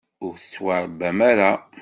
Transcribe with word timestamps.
Ur 0.25 0.33
tettwaṛebbam 0.41 1.19
ara. 1.31 1.51